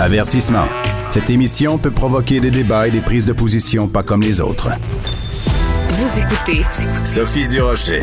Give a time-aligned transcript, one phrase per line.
[0.00, 0.66] Avertissement.
[1.10, 4.70] Cette émission peut provoquer des débats et des prises de position pas comme les autres.
[5.90, 6.62] Vous écoutez
[7.04, 8.02] Sophie Durocher.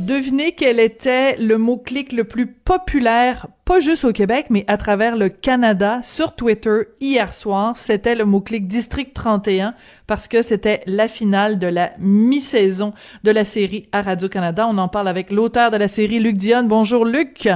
[0.00, 5.16] Devinez quel était le mot-clic le plus populaire, pas juste au Québec, mais à travers
[5.16, 7.76] le Canada sur Twitter hier soir.
[7.76, 9.74] C'était le mot-clic District 31
[10.06, 12.92] parce que c'était la finale de la mi-saison
[13.24, 14.66] de la série à Radio-Canada.
[14.68, 16.68] On en parle avec l'auteur de la série, Luc Dionne.
[16.68, 17.48] Bonjour, Luc.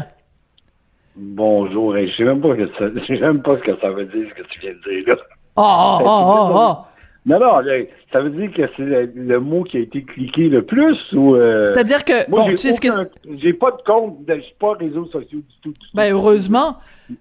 [1.23, 4.07] Bonjour, je sais même pas, que ça, je sais même pas ce que ça veut
[4.07, 5.17] dire, ce que tu viens de dire là.
[5.57, 6.87] Oh, oh, oh, oh,
[7.27, 7.61] Non, non,
[8.13, 11.35] ça veut dire que c'est le, mot qui a été cliqué le plus ou...
[11.37, 12.89] euh, C'est-à-dire que, Moi, bon, j'ai tu sais ce que...
[12.89, 15.69] aucun- J'ai pas de compte, de- suis pas réseaux sociaux du tout.
[15.73, 15.87] du tout.
[15.93, 16.79] Ben heureusement,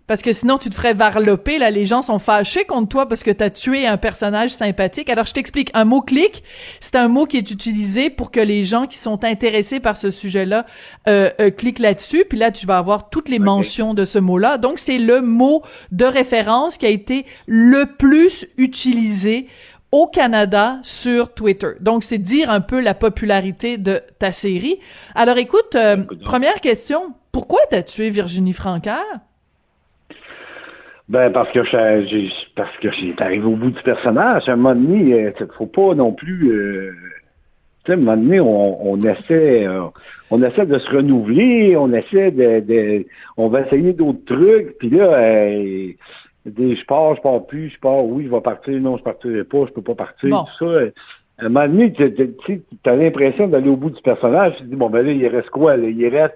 [0.07, 1.57] parce que sinon tu te ferais varloper.
[1.57, 5.09] Là, les gens sont fâchés contre toi parce que t'as tué un personnage sympathique.
[5.09, 5.69] Alors je t'explique.
[5.73, 6.43] Un mot clic,
[6.79, 10.11] c'est un mot qui est utilisé pour que les gens qui sont intéressés par ce
[10.11, 10.65] sujet-là
[11.09, 12.23] euh, euh, cliquent là-dessus.
[12.27, 14.57] Puis là, tu vas avoir toutes les mentions de ce mot-là.
[14.57, 19.47] Donc c'est le mot de référence qui a été le plus utilisé
[19.91, 21.71] au Canada sur Twitter.
[21.79, 24.79] Donc, c'est dire un peu la popularité de ta série.
[25.15, 27.13] Alors, écoute, euh, première question.
[27.31, 29.19] Pourquoi t'as tué Virginie Francaire?
[31.07, 34.47] Ben, parce que j'ai parce que j'ai arrivé au bout du personnage.
[34.47, 36.51] À un moment donné, euh, faut pas non plus...
[36.51, 36.91] euh,
[37.83, 39.67] tu sais, à un moment donné, on, on essaie...
[39.67, 39.85] euh,
[40.29, 42.59] on essaie de se renouveler, on essaie de...
[42.59, 45.17] de- on va essayer d'autres trucs, puis là...
[46.49, 49.03] euh, des, je pars, je pars plus, je pars, oui, je vais partir, non, je
[49.03, 50.43] partirai pas, je peux pas partir, Bon.
[50.43, 50.65] tout ça.
[50.65, 50.91] euh,
[51.37, 52.03] À un moment donné, tu
[52.85, 55.49] as l'impression d'aller au bout du personnage, tu te dis, bon, ben là, il reste
[55.49, 55.77] quoi?
[55.77, 55.87] Là?
[55.87, 56.35] Il reste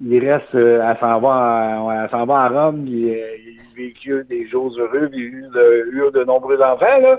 [0.00, 4.24] il reste, euh, elle s'en va, à- s'en va à Rome, il, euh, il vécu
[4.28, 7.18] des jours heureux, il a eu de, eu de nombreux enfants, là.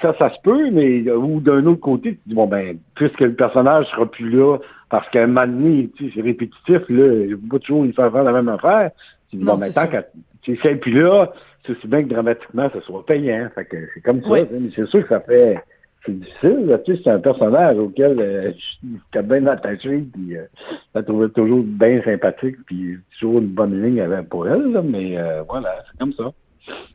[0.00, 3.20] Ça, ça se peut, mais, euh, ou d'un autre côté, tu dis, bon, ben, puisque
[3.20, 4.58] le personnage sera plus là,
[4.88, 7.92] parce qu'à un moment donné, tu sais, c'est répétitif, là, il faut pas toujours lui
[7.92, 8.90] faire faire la même affaire.
[9.30, 10.02] Tu dis, Non, bon, ben, tant qu'à,
[10.76, 11.32] plus là,
[11.70, 13.48] aussi bien que dramatiquement, ça soit payant.
[13.54, 14.40] Fait que c'est comme ça, Oui.
[14.50, 15.58] mais c'est sûr que ça fait,
[16.04, 18.86] c'est difficile, là, tu sais, c'est un personnage auquel euh, je
[19.18, 23.80] suis bien attaché, puis euh, je la trouvais toujours bien sympathique, puis toujours une bonne
[23.82, 26.32] ligne pour elle, là, mais euh, voilà, c'est comme ça.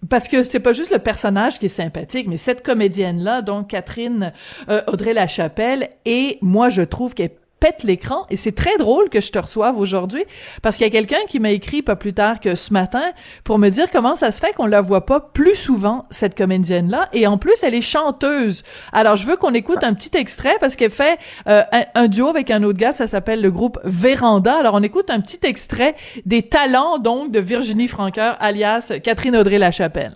[0.09, 4.31] Parce que c'est pas juste le personnage qui est sympathique, mais cette comédienne-là, donc Catherine
[4.69, 9.21] euh, Audrey Lachapelle, et moi je trouve qu'elle pète l'écran et c'est très drôle que
[9.21, 10.23] je te reçoive aujourd'hui
[10.61, 13.03] parce qu'il y a quelqu'un qui m'a écrit pas plus tard que ce matin
[13.43, 16.89] pour me dire comment ça se fait qu'on la voit pas plus souvent cette comédienne
[16.89, 18.63] là et en plus elle est chanteuse.
[18.91, 22.27] Alors je veux qu'on écoute un petit extrait parce qu'elle fait euh, un, un duo
[22.27, 24.57] avec un autre gars, ça s'appelle le groupe Véranda.
[24.57, 25.95] Alors on écoute un petit extrait
[26.25, 30.15] des talents donc de Virginie Franqueur alias Catherine Audrey Lachapelle.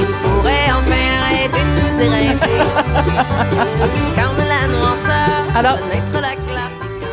[0.00, 2.58] Il pourrait enfin arrêter de nous éreinter.
[4.16, 6.46] Quand la noirceur Alors- connaître la clarté.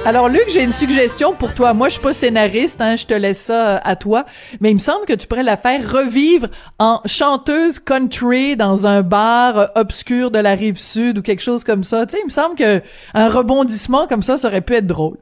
[0.06, 1.74] Alors Luc, j'ai une suggestion pour toi.
[1.74, 4.26] Moi, je suis pas scénariste, hein, je te laisse ça euh, à toi,
[4.62, 6.48] mais il me semble que tu pourrais la faire revivre
[6.80, 11.66] en chanteuse country dans un bar euh, obscur de la rive sud ou quelque chose
[11.66, 12.06] comme ça.
[12.06, 12.82] Tu sais, il me semble que
[13.14, 15.18] un rebondissement comme ça, ça aurait pu être drôle.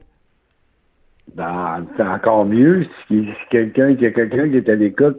[1.34, 5.16] Ben, c'est encore mieux si, si quelqu'un, a quelqu'un qui est à l'écoute,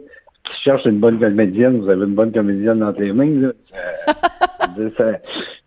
[0.50, 3.48] qui cherche une bonne comédienne, vous avez une bonne comédienne dans tes mains, là.
[4.78, 5.18] Euh, ça-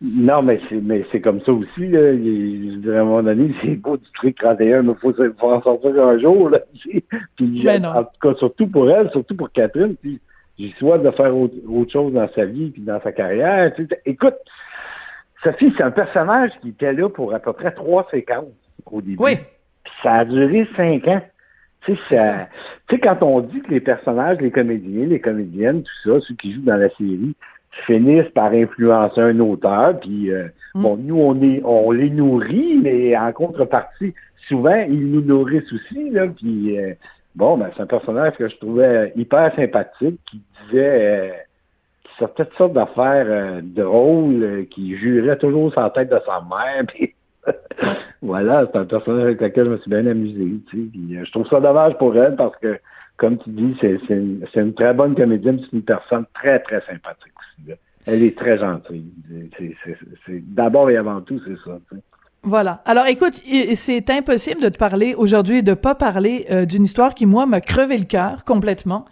[0.02, 2.12] non, mais c'est, mais c'est comme ça aussi, là.
[2.14, 5.32] Il- je dirais, à un moment donné, c'est beau du truc 31, mais faut, se-
[5.40, 6.60] faut en sortir un jour, là.
[7.36, 10.20] Puis, Ben en tout cas, surtout pour elle, surtout pour Catherine, puis
[10.60, 13.74] j'ai souhaite de faire autre, autre chose dans sa vie puis dans sa carrière.
[13.74, 14.02] tu sais.
[14.06, 14.36] Écoute,
[15.44, 18.46] Sophie, c'est un personnage qui était là pour à peu près trois séquences
[18.92, 19.18] au début.
[19.20, 19.36] Oui.
[19.84, 21.22] Puis ça a duré cinq ans.
[21.86, 22.48] Tu sais,
[23.02, 26.62] quand on dit que les personnages, les comédiens, les comédiennes, tout ça, ceux qui jouent
[26.62, 27.36] dans la série,
[27.88, 30.82] finissent par influencer un auteur, puis euh, Mm.
[30.82, 34.14] bon, nous, on est, on les nourrit, mais en contrepartie,
[34.48, 36.94] souvent, ils nous nourrissent aussi, là, puis euh,
[37.36, 41.32] bon, ben, c'est un personnage que je trouvais hyper sympathique, qui disait, euh,
[42.04, 46.42] qui sortait toutes sortes d'affaires euh, drôles, euh, qui jurait toujours la tête de sa
[46.42, 47.14] mère, puis
[48.22, 50.60] voilà, c'est un personnage avec lequel je me suis bien amusé.
[50.74, 52.80] Euh, je trouve ça dommage pour elle parce que,
[53.18, 57.74] comme tu dis, c'est une, très bonne comédienne, c'est une personne très, très sympathique aussi.
[58.06, 59.12] Elle est très gentille.
[60.28, 61.78] D'abord et avant tout, c'est ça.
[62.44, 62.82] Voilà.
[62.86, 63.40] Alors écoute,
[63.76, 67.46] c'est impossible de te parler aujourd'hui et de pas parler euh, d'une histoire qui moi
[67.46, 69.06] m'a crevé le cœur complètement.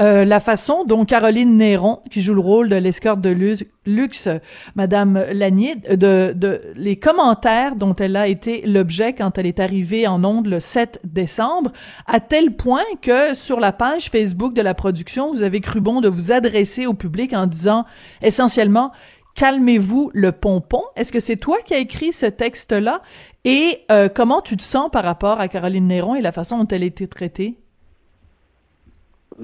[0.00, 4.28] Euh, la façon dont Caroline Néron, qui joue le rôle de l'escorte de lu- luxe,
[4.74, 10.08] Madame Lanier, de, de les commentaires dont elle a été l'objet quand elle est arrivée
[10.08, 11.70] en ondes le 7 décembre,
[12.06, 16.00] à tel point que sur la page Facebook de la production, vous avez cru bon
[16.00, 17.84] de vous adresser au public en disant
[18.20, 18.90] essentiellement
[19.36, 20.82] Calmez-vous le pompon.
[20.94, 23.02] Est-ce que c'est toi qui as écrit ce texte-là?
[23.44, 26.68] Et euh, comment tu te sens par rapport à Caroline Néron et la façon dont
[26.68, 27.58] elle a été traitée?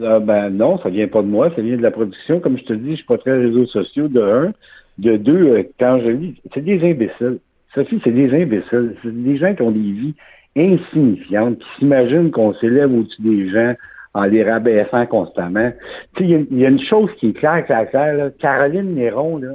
[0.01, 2.41] Euh, ben non, ça vient pas de moi, ça vient de la production.
[2.41, 4.53] Comme je te dis, je suis pas très réseaux sociaux, de un.
[4.99, 7.39] De deux, euh, quand je lis, c'est des imbéciles.
[7.75, 8.97] Sophie, c'est des imbéciles.
[9.03, 10.15] C'est des gens qui ont des vies
[10.57, 13.75] insignifiantes, qui s'imaginent qu'on s'élève au-dessus des gens
[14.15, 15.71] en les rabaissant constamment.
[16.17, 18.15] Tu sais, il y a- il y, a une chose qui est claire, claire, claire,
[18.17, 18.31] là.
[18.39, 19.53] Caroline Néron, là,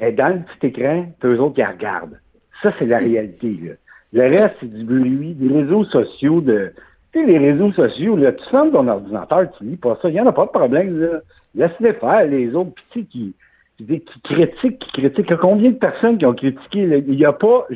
[0.00, 2.18] elle est dans le petit écran, puis eux autres qui la regardent.
[2.62, 3.72] Ça, c'est la réalité, là.
[4.12, 6.72] Le reste, c'est du bruit, des réseaux sociaux de.
[7.14, 10.08] Tu sais, les réseaux sociaux, là, tu fermes ton ordinateur, tu lis pas ça.
[10.08, 11.20] Il n'y en a pas de problème, là.
[11.54, 12.72] Laisse-les faire, les autres.
[12.74, 13.34] Puis, tu sais, qui,
[14.00, 15.26] qui, critiquent, qui critiquent.
[15.28, 16.86] Il y a combien de personnes qui ont critiqué?
[16.86, 16.96] là?
[16.96, 17.68] Il n'y a pas,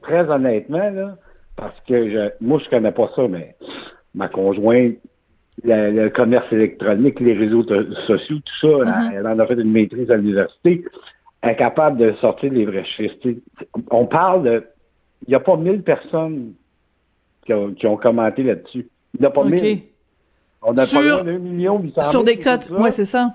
[0.00, 1.16] très honnêtement, là,
[1.56, 3.54] parce que je, moi, je connais pas ça, mais
[4.14, 4.94] ma conjointe,
[5.64, 7.64] la- le commerce électronique, les réseaux
[8.06, 10.84] sociaux, tout ça, elle, elle en a fait une maîtrise à l'université,
[11.42, 13.16] elle est capable de sortir les vrais chiffres.
[13.90, 14.64] On parle de...
[15.26, 16.52] Il n'y a pas mille personnes
[17.48, 18.86] qui ont, qui ont commenté là-dessus.
[19.14, 19.50] Il n'y en a pas OK.
[19.50, 19.78] mille.
[20.60, 22.68] On a Sur- pas loin million Sur des cotes.
[22.70, 23.32] Ouais, c'est ça.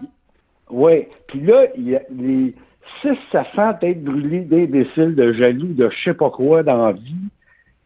[0.70, 1.08] Oui.
[1.28, 2.54] Puis là, il y a les
[3.02, 6.92] 6 à 100 têtes brûlées d'imbéciles, de jaloux, de je sais pas quoi dans la
[6.92, 7.16] vie,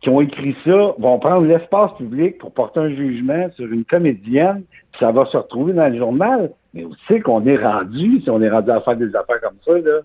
[0.01, 4.63] qui ont écrit ça, vont prendre l'espace public pour porter un jugement sur une comédienne,
[4.91, 6.51] puis ça va se retrouver dans le journal.
[6.73, 9.57] Mais où c'est qu'on est rendu, si on est rendu à faire des affaires comme
[9.65, 9.99] ça, là?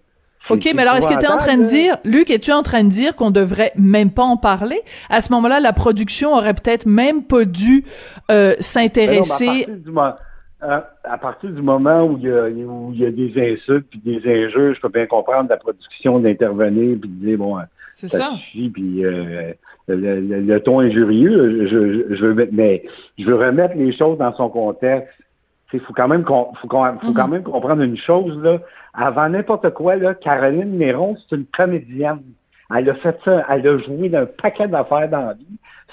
[0.51, 2.83] OK, mais alors est-ce que tu es en train de dire, Luc, es-tu en train
[2.85, 4.81] de dire qu'on devrait même pas en parler?
[5.09, 7.85] À ce moment-là, la production aurait peut-être même pas dû
[8.31, 9.49] euh, s'intéresser.
[9.49, 10.01] à, partir du mo-
[10.65, 13.87] euh, à partir du moment où il y a, où il y a des insultes
[13.91, 17.63] puis des injures, je peux bien comprendre la production d'intervenir puis de dire, bon, euh,
[17.93, 18.31] C'est ça, ça.
[18.37, 19.53] suffit, puis euh,
[19.89, 22.85] le, le- le ton injurieux, je, je, je veux mais
[23.19, 25.13] je veux remettre les choses dans son contexte.
[25.75, 28.59] Il faut quand même qu'on faut, faut quand même comprendre une chose là.
[28.95, 32.23] Avant n'importe quoi là, Caroline Néron, c'est une comédienne.
[32.75, 35.47] Elle a fait ça, elle a joué d'un paquet d'affaires dans la vie.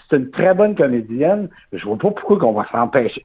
[0.10, 1.50] C'est une très bonne comédienne.
[1.74, 3.24] Je vois pas pourquoi qu'on va s'empêcher.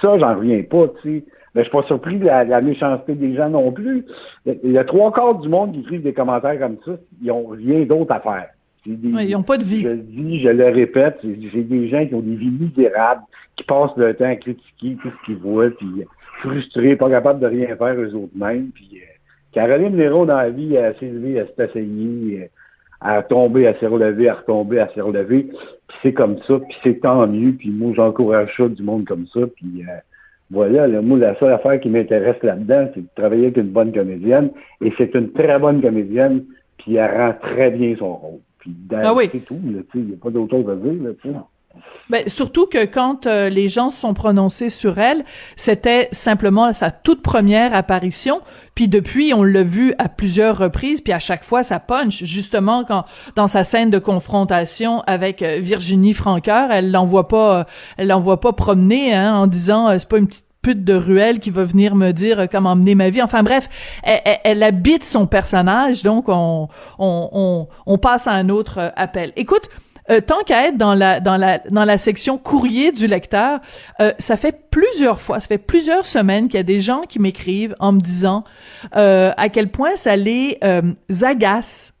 [0.00, 1.24] Ça, j'en reviens pas, tu sais.
[1.54, 4.04] Mais je suis pas surpris de la, de la méchanceté des gens non plus.
[4.46, 6.92] Il y a trois quarts du monde qui écrivent des commentaires comme ça.
[7.22, 8.48] Ils ont rien d'autre à faire.
[8.86, 9.82] Des- ils ont pas de vie.
[9.82, 13.22] Je le dis, je le répète, c'est c'est des gens qui ont des vies misérables,
[13.56, 15.88] qui passent le temps à critiquer tout ce qu'ils voient, puis
[16.38, 18.70] frustrés, pas capables de rien faire eux autres mêmes.
[18.74, 19.06] Puis euh,
[19.52, 22.46] Caroline Néron, dans la vie, elle s'est levée, elle s'est asseyée, euh,
[23.04, 25.44] elle a tombé, elle s'est relevée, elle a retombé, elle s'est relevée.
[25.86, 27.52] Puis c'est comme ça, puis c'est tant mieux.
[27.52, 29.40] Puis moi, j'encourage ça du monde comme ça.
[29.56, 29.92] Puis euh,
[30.50, 33.92] voilà, là, moi, la seule affaire qui m'intéresse là-dedans, c'est de travailler avec une bonne
[33.92, 34.50] comédienne.
[34.80, 36.44] Et c'est une très bonne comédienne,
[36.78, 38.40] puis elle rend très bien son rôle.
[38.58, 39.28] Puis dans- Ah oui.
[39.32, 41.28] c'est tout, là, tu sais, il n'y a pas d'autre chose à dire, là, tu
[41.28, 41.34] sais.
[42.10, 45.24] Ben, surtout que quand euh, les gens se sont prononcés sur elle,
[45.56, 48.40] c'était simplement sa toute première apparition.
[48.74, 52.24] Puis depuis, on l'a vu à plusieurs reprises, puis à chaque fois, ça punch.
[52.24, 53.04] Justement, quand
[53.36, 57.64] dans sa scène de confrontation avec euh, Virginie Franqueur, elle l'envoie pas, euh,
[57.98, 61.50] elle l'envoie pas promener hein, en disant c'est pas une petite pute de ruelle qui
[61.50, 63.22] va venir me dire comment mener ma vie.
[63.22, 63.68] Enfin bref,
[64.02, 66.68] elle, elle- elle habite son personnage, donc on,
[66.98, 69.32] on, on, on passe à un autre appel.
[69.36, 69.68] Écoute,
[70.10, 73.60] euh, tant qu'à être dans la dans la dans la section courrier du lecteur,
[74.00, 77.18] euh, ça fait plusieurs fois, ça fait plusieurs semaines qu'il y a des gens qui
[77.18, 78.44] m'écrivent en me disant
[78.96, 80.58] euh, à quel point ça les
[81.22, 81.94] agace.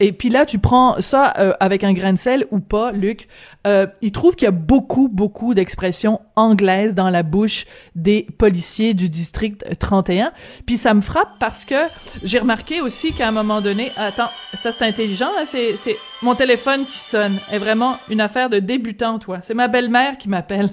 [0.00, 3.26] Et puis là, tu prends ça euh, avec un grain de sel ou pas, Luc.
[3.66, 8.94] Euh, ils trouvent qu'il y a beaucoup, beaucoup d'expressions anglaises dans la bouche des policiers
[8.94, 10.32] du district 31.
[10.66, 11.74] Puis ça me frappe parce que
[12.22, 16.36] j'ai remarqué aussi qu'à un moment donné, attends, ça c'est intelligent, hein, c'est c'est mon
[16.36, 17.38] téléphone qui sonne.
[17.50, 19.38] est vraiment une affaire de débutant, toi.
[19.42, 20.70] C'est ma belle-mère qui m'appelle.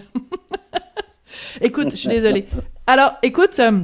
[1.62, 2.46] écoute, je suis désolée.
[2.86, 3.60] Alors, écoute.
[3.60, 3.82] euh,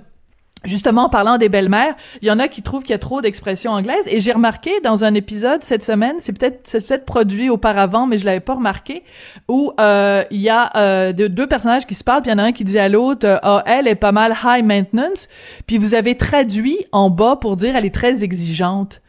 [0.63, 3.19] Justement, en parlant des belles-mères, il y en a qui trouvent qu'il y a trop
[3.21, 4.05] d'expressions anglaises.
[4.07, 8.19] Et j'ai remarqué dans un épisode cette semaine, c'est peut-être c'est peut-être produit auparavant, mais
[8.19, 9.03] je l'avais pas remarqué,
[9.47, 12.39] où euh, il y a euh, de- deux personnages qui se parlent, puis il y
[12.39, 15.27] en a un qui dit à l'autre, euh, ah elle est pas mal high maintenance,
[15.65, 19.01] puis vous avez traduit en bas pour dire elle est très exigeante.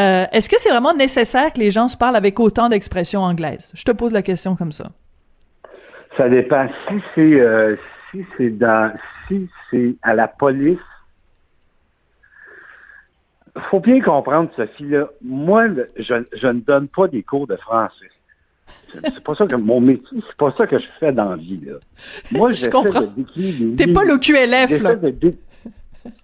[0.00, 3.70] Euh, Est-ce que c'est vraiment nécessaire que les gens se parlent avec autant d'expressions anglaises
[3.74, 4.90] Je te pose la question comme ça.
[6.16, 6.66] Ça dépend.
[6.88, 7.76] Si c'est euh,
[8.10, 8.92] si c'est dans
[9.26, 10.78] si c'est à la police,
[13.70, 17.56] faut bien comprendre, Sophie, là, moi, le- je, je ne donne pas des cours de
[17.56, 18.08] français.
[19.02, 21.60] C'est pas ça que mon métier, c'est pas ça que je fais dans la vie,
[21.64, 21.74] là.
[22.32, 23.06] Moi, Je comprends.
[23.76, 24.94] T'es pas l'OQLF, j'essaie là.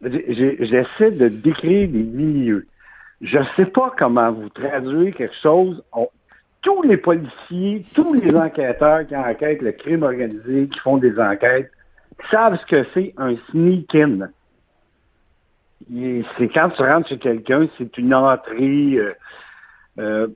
[0.02, 2.66] J'essaie de décrire des milieux.
[3.20, 5.82] Je sais pas comment vous traduire quelque chose.
[6.64, 11.70] Tous les policiers, tous les enquêteurs qui enquêtent le crime organisé, qui font des enquêtes,
[12.30, 14.28] savent ce que c'est un sneak-in.
[16.38, 19.12] C'est quand tu rentres chez quelqu'un, c'est une entrée, euh,
[19.98, 20.28] euh,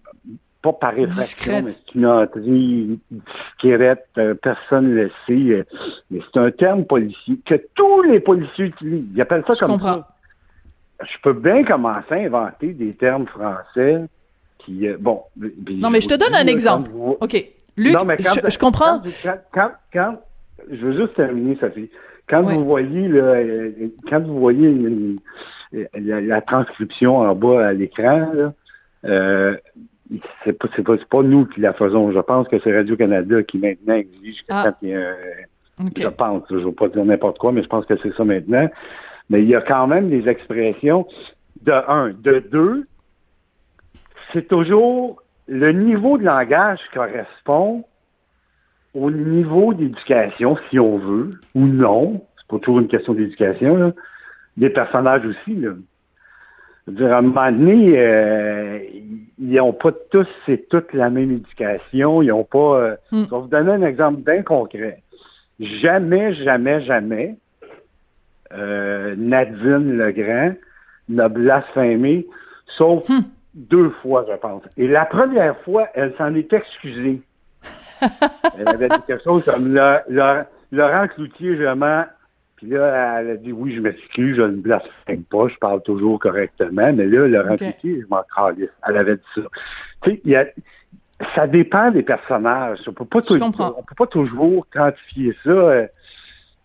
[0.61, 1.65] pas par Discrète.
[1.65, 5.65] mais c'est une entrée discrète, euh, personne ne le sait.
[6.11, 9.07] mais c'est un terme policier que tous les policiers utilisent.
[9.15, 9.95] Ils appellent ça Je comme comprends.
[9.95, 10.09] ça.
[11.05, 14.03] Je peux bien commencer à inventer des termes français
[14.59, 15.23] qui, euh, bon...
[15.65, 16.91] puis Non, mais je te donne un exemple.
[17.21, 17.45] OK.
[17.77, 19.01] Luc, non, mais quand- je, je comprends.
[19.53, 20.17] Quand, quand,
[20.71, 21.91] je veux juste terminer, Sophie.
[22.29, 22.55] Quand Oui.
[22.55, 23.71] vous voyez, là, euh,
[24.09, 25.19] quand vous voyez une-
[25.95, 28.53] la, la transcription en bas à l'écran,
[29.05, 29.57] euh,
[30.45, 32.11] c'est pas, nous qui la faisons.
[32.13, 34.63] Je pense que c'est Radio-Canada qui maintenant exige que Ah.
[34.67, 35.93] quand il y a un- OK.
[36.01, 38.25] je pense, je ne veux pas dire n'importe quoi, mais je pense que c'est ça
[38.25, 38.69] maintenant.
[39.31, 41.07] Mais il y a quand même des expressions
[41.63, 42.11] de un.
[42.11, 42.87] De deux,
[44.33, 47.85] c'est toujours le niveau de langage correspond
[48.95, 52.23] au niveau d'éducation, si on veut, ou non.
[52.37, 53.93] C'est pas toujours une question d'éducation, là.
[54.57, 55.71] Des personnages aussi, là.
[56.87, 58.79] Je veux dire, à un moment donné, euh,
[59.39, 62.23] ils n'ont pas tous, c'est toute la même éducation.
[62.23, 62.79] Ils n'ont pas.
[62.81, 63.25] euh, Hmm.
[63.25, 65.03] Je vais vous donner un exemple bien concret.
[65.61, 67.37] Jamais, jamais, jamais,
[68.53, 70.55] euh, Nadine Legrand
[71.11, 72.27] n'a blasphémé,
[72.67, 73.21] sauf Hmm.
[73.59, 74.63] Deux fois, je pense.
[74.77, 77.21] Et la première fois, elle s'en est excusée.
[78.59, 82.05] elle avait dit quelque chose comme Le- Le- Laurent Cloutier, je mens.
[82.57, 86.19] Puis là, elle a dit oui, je m'excuse, je ne blasphème pas, je parle toujours
[86.19, 86.93] correctement.
[86.93, 87.57] Mais là, Laurent.
[87.57, 88.71] Cloutier, je m'en calisse.
[88.87, 89.43] Elle avait dit ça.
[90.03, 90.47] Tu sais, il y a-
[91.35, 92.79] ça dépend des personnages.
[92.87, 93.75] On peut pas Je tou- comprends.
[93.77, 95.51] on peut pas toujours quantifier ça.
[95.51, 95.87] euh.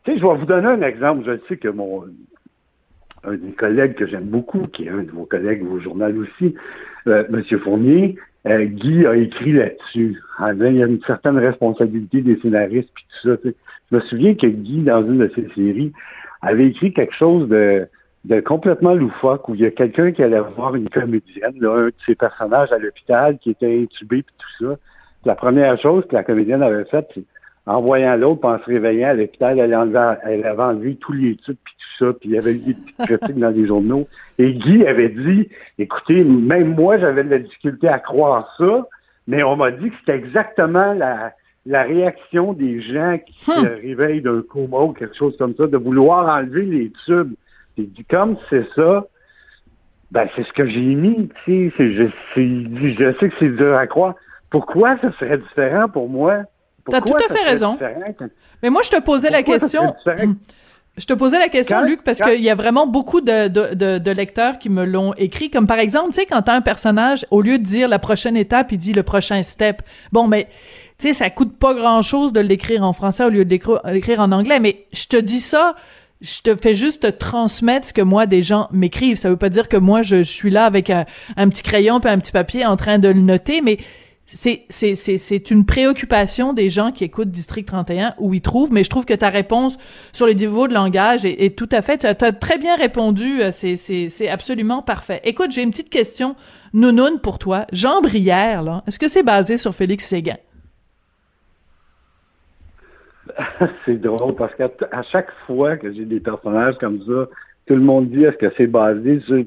[0.04, 1.24] Tu sais, je vais vous donner un exemple.
[1.26, 2.04] Je sais que mon
[3.24, 6.56] un des collègues que j'aime beaucoup, qui est un de vos collègues au journal aussi,
[7.08, 7.60] euh, M.
[7.60, 8.16] Fournier,
[8.48, 10.20] euh, Guy a écrit là-dessus.
[10.40, 13.38] Il y a une certaine responsabilité des scénaristes puis tout ça.
[13.92, 15.94] Je me souviens que Guy, dans une de ses séries,
[16.42, 17.88] avait écrit quelque chose de,
[18.26, 21.86] de complètement loufoque où il y a quelqu'un qui allait voir une comédienne, là, un
[21.88, 24.78] de ses personnages à l'hôpital qui était intubé puis tout ça.
[25.26, 27.24] La première chose que la comédienne avait faite, c'est
[27.66, 31.76] en voyant l'autre, en se réveillant à l'hôpital, elle, avait enlevé tous les tubes puis
[31.78, 34.08] tout ça, puis il y avait eu des petites critiques dans les journaux.
[34.38, 38.86] Et Guy avait dit, écoutez, même moi, j'avais de la difficulté à croire ça,
[39.28, 41.32] mais on m'a dit que c'était exactement la,
[41.66, 45.78] la réaction des gens qui se réveillent d'un coma ou quelque chose comme ça, de
[45.78, 47.34] vouloir enlever les tubes.
[47.78, 49.08] Et dit, comme c'est ça,
[50.12, 52.04] ben c'est ce que j'ai mis, tu sais, je,
[52.36, 54.16] je sais que c'est dur à croire.
[54.52, 56.44] Pourquoi ça serait différent pour moi?
[56.90, 57.78] T'as tout à fait raison.
[58.62, 59.94] Mais moi, je te posais la Pourquoi question.
[59.98, 60.34] différent?
[60.96, 63.74] Je te posais la question, Quand- Luc, parce qu'il y a vraiment beaucoup de, de,
[63.74, 65.50] de, de lecteurs qui me l'ont écrit.
[65.50, 68.38] Comme par exemple, tu sais, quand t'as un personnage, au lieu de dire la prochaine
[68.38, 69.82] étape, il dit le prochain step.
[70.12, 70.50] Bon, mais
[71.00, 74.20] tu sais, ça coûte pas grand-chose de l'écrire en français au lieu de l'écri- l'écrire
[74.20, 74.60] en anglais.
[74.60, 75.74] Mais je te dis ça,
[76.22, 79.18] je te fais juste te transmettre ce que moi, des gens m'écrivent.
[79.18, 81.06] Ça veut pas dire que moi, je, je suis là avec un,
[81.38, 83.80] un petit crayon puis un petit papier en train de le noter, mais
[84.26, 89.06] c'est une préoccupation des gens qui écoutent District 31 où ils trouvent mais je trouve
[89.06, 89.78] que ta réponse
[90.14, 93.52] sur les niveaux de langage est, tout à fait tu as, très bien répondu euh,
[93.52, 96.36] c'est absolument parfait écoute j'ai une petite question
[96.74, 100.38] nounoun pour toi Jean Brière là est-ce que c'est basé sur Félix Séguin?
[103.86, 104.70] C'est drôle parce qu'à
[105.12, 107.30] chaque fois que j'ai des personnages comme ça,
[107.68, 109.44] tout le monde dit est-ce que c'est basé sur.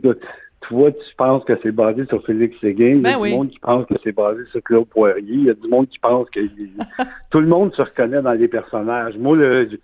[0.68, 2.86] Toi, tu penses que c'est basé sur Félix Séguin.
[2.86, 3.30] Il y Ben a oui.
[3.30, 5.22] du monde qui pense que c'est basé sur Claude Poirier.
[5.28, 6.40] Il y a du monde qui pense que.
[7.30, 9.16] tout le monde se reconnaît dans les personnages.
[9.16, 9.76] Moi, le, je,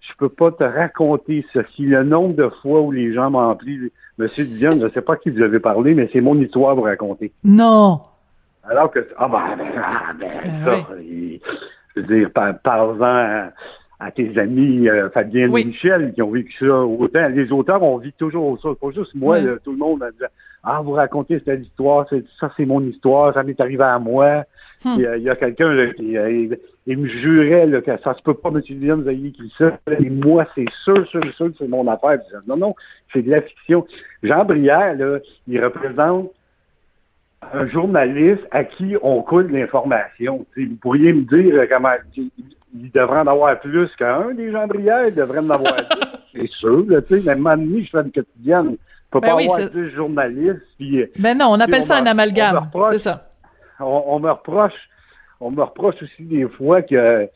[0.00, 1.82] je peux pas te raconter ceci.
[1.86, 5.30] Le nombre de fois où les gens m'ont appelé, Monsieur Dion, je sais pas qui
[5.30, 7.32] vous avez parlé, mais c'est mon histoire à vous raconter.
[7.44, 8.00] non
[8.64, 11.40] Alors que, ah ben, ben, ah, ben, Ben ça, il-
[11.96, 13.50] je veux dire, par, parle-en à,
[14.00, 15.60] à tes amis, euh, Fabienne Oui.
[15.60, 17.28] et Michel, qui ont vécu ça autant.
[17.28, 18.70] Les auteurs, on vit toujours ça.
[18.80, 19.44] Pas juste moi, Oui.
[19.44, 20.16] là, tout le monde a dit,
[20.64, 22.06] ah, vous racontez cette histoire,
[22.38, 24.44] ça c'est mon histoire, ça m'est arrivé à moi.
[24.84, 24.98] Hmm.
[25.00, 28.14] Euh, Il y a quelqu'un là, qui euh, il, il me jurait là, que ça
[28.14, 28.60] se peut pas, M.
[28.60, 29.78] Dion, vous ayez écrit ça.
[29.98, 32.18] Et moi, c'est sûr, sûr, sûr que c'est mon affaire.
[32.20, 32.74] Puis, non, non,
[33.12, 33.86] c'est de la fiction.
[34.22, 36.30] Jean Brière, là, il représente
[37.52, 40.46] un journaliste à qui on coule l'information.
[40.56, 41.90] Vous pourriez me dire euh, comment
[42.74, 46.00] il devrait en avoir plus qu'un des gens Brière, il devrait en avoir deux.
[46.34, 48.76] C'est sûr, là, tu sais, même à donné, je fais une quotidienne.
[49.10, 51.04] peut Ben pas oui, avoir 10 journalistes, puis...
[51.18, 52.70] Ben non, on appelle on ça un amalgame.
[52.92, 53.30] C'est ça.
[53.80, 54.88] on, on me reproche
[55.40, 57.26] on me reproche aussi des fois que euh,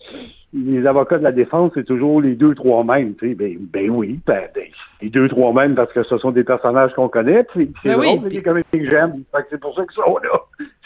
[0.54, 3.14] les avocats de la défense, c'est toujours les deux, trois mêmes.
[3.16, 4.64] Tu sais, ben, ben oui, ben, ben,
[5.02, 7.44] les deux, trois mêmes parce que ce sont des personnages qu'on connaît.
[7.52, 9.22] C'est Ben oui, drôle, c'est des comédiens que j'aime.
[9.32, 10.40] Que C'est pour ça qu'ils sont là.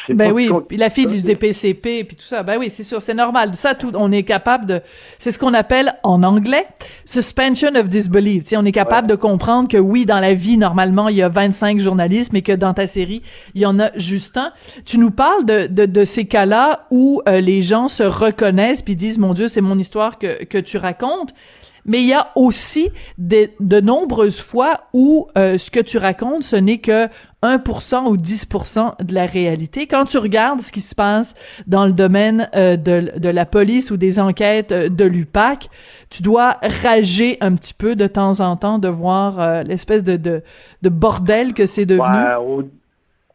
[0.07, 2.43] C'est Ben oui, puis la fille du DPCP, puis tout ça.
[2.43, 3.57] Ben oui, c'est sûr, c'est normal.
[3.57, 4.81] Ça, tout, on est capable de.
[5.19, 6.67] C'est ce qu'on appelle en anglais
[7.05, 8.45] suspension of disbelief.
[8.45, 11.29] Sais, on est capable de comprendre que oui, dans la vie, normalement, il y a
[11.29, 13.23] 25 journalistes, mais que dans ta série,
[13.55, 14.53] il y en a juste un.
[14.87, 18.97] Tu nous parles de, de, de ces cas-là où euh, les gens se reconnaissent puis
[18.97, 21.35] disent, mon Dieu, c'est mon histoire que, que tu racontes.
[21.85, 26.43] Mais il y a aussi des- de nombreuses fois où euh, ce que tu racontes,
[26.43, 27.07] ce n'est que
[27.43, 29.87] 1% ou 10% de la réalité.
[29.87, 31.35] Quand tu regardes ce qui se passe
[31.67, 35.71] dans le domaine euh, de, de la police ou des enquêtes euh, de l'UPAC,
[36.11, 40.43] tu dois rager un petit peu de temps en temps de voir l'espèce de, de,
[40.83, 42.05] de bordel que c'est devenu.
[42.43, 42.65] Au,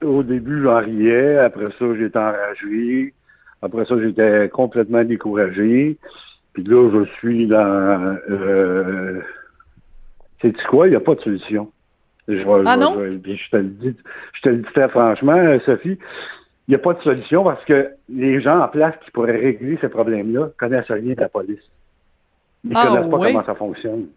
[0.06, 1.40] au début, j'en riais.
[1.40, 3.14] Après ça, j'étais enragé.
[3.64, 5.98] Après ça, j'étais complètement découragé.
[6.54, 8.18] Puis là, je suis dans...
[8.30, 9.22] Euh,
[10.42, 10.88] Sais-tu quoi?
[10.88, 11.72] Il n'y a pas de solution.
[12.28, 12.96] Je, vais- Ah je- non?
[13.26, 13.96] je- je te le dis,
[14.34, 15.98] je te le dis très franchement, Sophie.
[16.68, 19.78] Il n'y a pas de solution parce que les gens en place qui pourraient régler
[19.82, 21.64] ces problèmes-là connaissent rien de la police.
[22.66, 23.28] Ils Ah, connaissent pas oui?
[23.32, 24.08] comment ça fonctionne.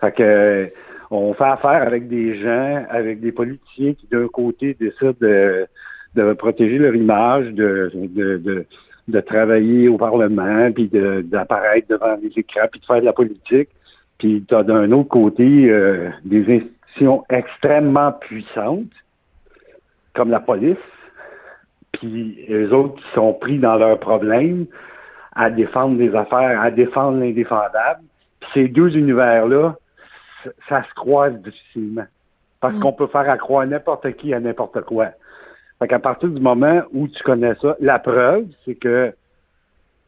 [0.00, 0.70] Fait que
[1.10, 5.66] on fait affaire avec des gens, avec des politiciens qui d'un côté décident de,
[6.14, 8.66] de protéger leur image, de, de, de,
[9.08, 13.12] de travailler au Parlement, puis de- d'apparaître devant les écrans, puis de faire de la
[13.12, 13.68] politique.
[14.18, 18.90] Puis tu as d'un autre côté euh, des institutions extrêmement puissantes,
[20.14, 20.76] comme la police,
[21.92, 24.66] puis les autres qui sont pris dans leurs problèmes
[25.34, 28.00] à défendre des affaires, à défendre l'indéfendable.
[28.40, 29.76] Puis ces deux univers-là,
[30.44, 32.06] ça, ça se croise difficilement.
[32.60, 32.80] Parce Mm.
[32.80, 35.08] qu'on peut faire accroire n'importe qui à n'importe quoi.
[35.78, 39.12] Fait qu'à partir du moment où tu connais ça, la preuve, c'est que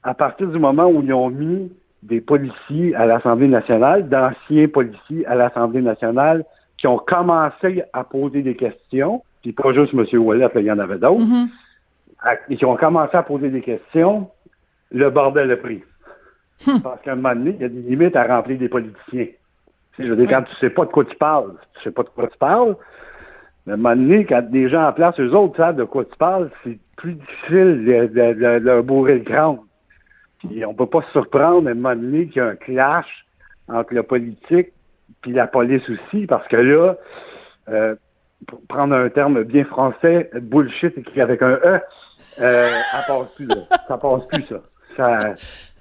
[0.03, 1.71] à partir du moment où ils ont mis
[2.03, 6.45] des policiers à l'Assemblée nationale, d'anciens policiers à l'Assemblée nationale,
[6.79, 10.07] qui ont commencé à poser des questions, puis pas juste M.
[10.18, 11.49] Ouellet, il y en avait d'autres, Mhm.
[12.23, 14.29] à- qui ont commencé à poser des questions,
[14.90, 15.83] le bordel a pris.
[16.83, 19.27] Parce qu'à un moment donné, il y a des limites à remplir des politiciens.
[19.99, 22.09] Je veux dire, quand tu sais pas de quoi tu parles, tu sais pas de
[22.09, 22.77] quoi tu parles,
[23.66, 26.05] mais à un moment donné, quand des gens en place, eux autres savent de quoi
[26.05, 29.59] tu parles, c'est plus difficile de, de- de- de bourrer le crâne.
[30.38, 33.27] Puis on peut pas se surprendre à un moment donné qu'il y a un clash
[33.68, 34.73] entre le politique
[35.23, 36.96] puis la police aussi, parce que là,
[37.68, 37.94] euh,
[38.46, 41.81] pour prendre un terme bien français, bullshit écrit avec un E,
[42.40, 43.57] euh, ça passe plus, là.
[43.87, 44.61] Ça passe plus, ça.
[44.96, 45.35] Ça,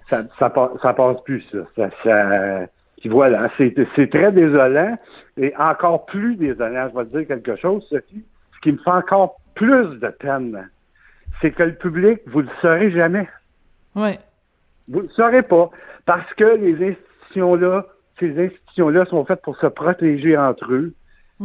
[0.09, 1.59] ça, ça, pa- ça passe plus, ça.
[1.75, 2.65] ça, ça-
[2.99, 4.97] puis voilà, c'est c'est très désolant
[5.38, 6.89] et encore plus désolant.
[6.89, 8.25] Je vais te dire quelque chose, Sophie.
[8.55, 10.69] Ce qui me fait encore plus de peine,
[11.41, 13.27] c'est que le public, vous le saurez jamais.
[13.95, 14.19] Ouais.
[14.89, 15.69] Vous ne le saurez pas.
[16.05, 17.85] Parce que les institutions-là,
[18.19, 20.93] ces institutions-là sont faites pour se protéger entre eux.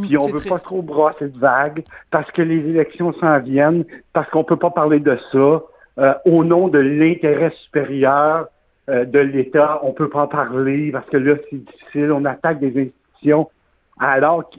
[0.02, 4.28] Puis on veut pas trop brasser de vagues parce que les élections s'en viennent, parce
[4.30, 5.62] qu'on peut pas parler de ça
[5.98, 8.48] euh, au nom de l'intérêt supérieur
[8.88, 9.80] euh, de l'État.
[9.82, 12.12] On peut pas en parler parce que là, c'est difficile.
[12.12, 13.50] On attaque des institutions
[13.98, 14.58] alors que...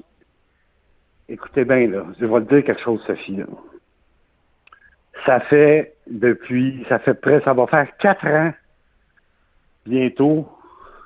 [1.27, 3.37] Écoutez bien, là, je vais te dire quelque chose, Sophie.
[3.37, 3.45] Là.
[5.25, 8.53] Ça fait depuis, ça fait près, ça va faire quatre ans
[9.85, 10.47] bientôt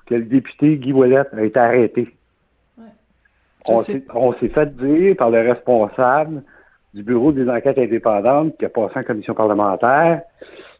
[0.05, 2.15] que le député Guy Ouellet a été arrêté.
[3.65, 6.43] On s'est fait dire par le responsable
[6.93, 10.21] du Bureau des enquêtes indépendantes qui a passé en commission parlementaire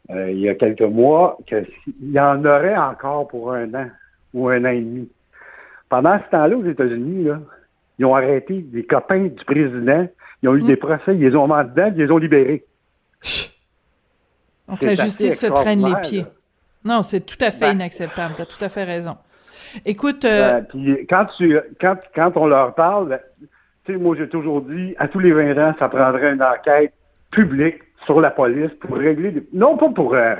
[0.10, 1.68] euh, il y a quelques mois qu'il
[2.02, 3.88] y en aurait encore pour un an
[4.34, 5.10] ou un an et demi.
[5.88, 7.40] Pendant ce temps-là, aux États-Unis, là,
[8.00, 10.08] ils ont arrêté des copains du président,
[10.42, 10.68] ils ont eu Mm.
[10.68, 12.66] des procès, ils les ont mis dedans, ils les ont libérés.
[14.68, 16.22] Donc la justice se traîne les pieds.
[16.22, 16.28] là.
[16.86, 18.36] Non, c'est tout à fait Ben- inacceptable.
[18.38, 19.18] T'as tout à fait raison.
[19.86, 23.48] Écoute, euh, Euh, puis quand tu quand, quand on leur parle, ben, tu
[23.98, 26.94] moi j'ai toujours dit, à tous les 20 ans, ça prendrait une enquête
[27.32, 30.36] publique sur la police pour régler des, non pas pour euh,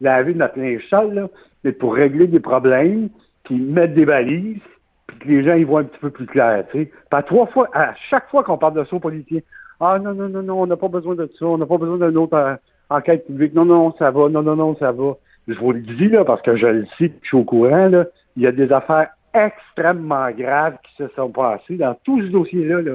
[0.00, 1.28] laver notre linge sale, là,
[1.64, 3.08] mais pour régler des problèmes,
[3.44, 4.60] puis mettre des balises,
[5.06, 6.64] puis que les gens y voient un petit peu plus clair,
[7.10, 9.44] à trois fois, à chaque fois qu'on parle de ça aux policiers,
[9.80, 11.96] ah non, non, non, non, on n'a pas besoin de ça, on n'a pas besoin
[11.96, 12.54] d'une autre euh,
[12.90, 15.16] enquête publique, non, non, ça va, non, non, non, ça va.
[15.48, 18.04] Je vous le dis, là, parce que je le sais, je suis au courant, là,
[18.36, 22.82] il y a des affaires extrêmement graves qui se sont passées dans tout ce dossier-là.
[22.82, 22.92] Là.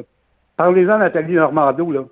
[0.57, 2.03] Parlez-en Nathalie Normando, là.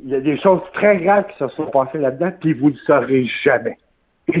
[0.00, 2.74] Il y a des choses très graves qui se sont passées là-dedans, puis vous ne
[2.74, 3.76] le saurez jamais.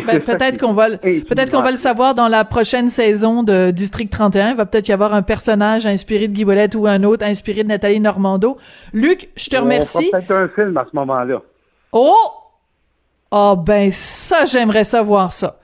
[0.06, 4.10] Ben, peut-être qu'on va, peut-être qu'on va le savoir dans la prochaine saison de District
[4.10, 4.50] 31.
[4.50, 6.44] Il va peut-être y avoir un personnage inspiré de Guy
[6.76, 8.58] ou un autre inspiré de Nathalie Normando.
[8.92, 10.10] Luc, je te On remercie.
[10.10, 11.40] fera peut-être un film à ce moment-là.
[11.92, 12.14] Oh!
[13.30, 15.56] Oh, ben, ça, j'aimerais savoir ça.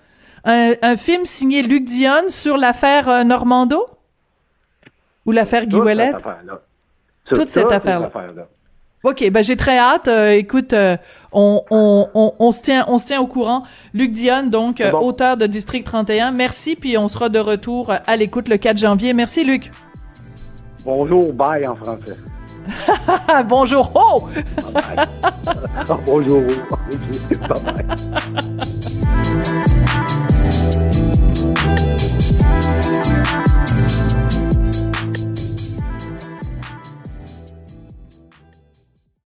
[0.45, 3.87] Un, un film signé Luc Dionne sur l'affaire euh, Normando?
[5.27, 6.07] Ou l'affaire Guy Toute Ouellet?
[6.07, 6.61] cette affaire-là.
[7.27, 8.07] Sur Toute cette affaire-là.
[8.09, 8.49] affaire-là.
[9.05, 10.09] OK, ben j'ai très hâte.
[10.09, 10.97] Euh, écoute, euh,
[11.33, 13.65] on, on, on, on se tient, on se tient au courant.
[13.93, 14.99] Luc Dionne, donc bon.
[15.01, 16.31] auteur de District 31.
[16.33, 19.13] Merci, puis on sera de retour à l'écoute le 4 janvier.
[19.13, 19.71] Merci, Luc.
[20.85, 22.17] Bonjour, bye en français.
[23.47, 23.91] Bonjour.
[23.95, 24.29] Oh!
[24.73, 25.07] Bye.
[26.07, 26.43] Bonjour.
[27.49, 29.54] Bye bye.